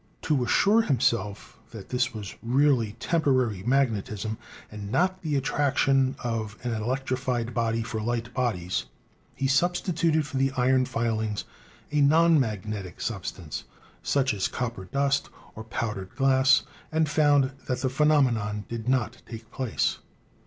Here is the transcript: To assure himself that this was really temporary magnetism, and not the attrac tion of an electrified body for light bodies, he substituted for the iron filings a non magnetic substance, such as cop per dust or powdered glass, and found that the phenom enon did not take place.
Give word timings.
To 0.23 0.43
assure 0.43 0.81
himself 0.81 1.59
that 1.69 1.89
this 1.89 2.11
was 2.11 2.33
really 2.41 2.93
temporary 2.93 3.61
magnetism, 3.61 4.39
and 4.71 4.91
not 4.91 5.21
the 5.21 5.39
attrac 5.39 5.77
tion 5.77 6.15
of 6.23 6.57
an 6.63 6.71
electrified 6.73 7.53
body 7.53 7.83
for 7.83 8.01
light 8.01 8.33
bodies, 8.33 8.85
he 9.35 9.45
substituted 9.45 10.25
for 10.25 10.37
the 10.37 10.51
iron 10.57 10.85
filings 10.85 11.43
a 11.91 12.01
non 12.01 12.39
magnetic 12.39 12.99
substance, 12.99 13.65
such 14.01 14.33
as 14.33 14.47
cop 14.47 14.73
per 14.77 14.85
dust 14.85 15.29
or 15.53 15.63
powdered 15.65 16.15
glass, 16.15 16.63
and 16.91 17.07
found 17.07 17.51
that 17.67 17.81
the 17.81 17.87
phenom 17.87 18.27
enon 18.27 18.65
did 18.67 18.89
not 18.89 19.21
take 19.27 19.51
place. 19.51 19.99